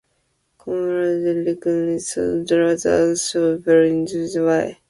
[0.57, 4.79] Comrade Dickinson's rather a stoutish fellow in his way.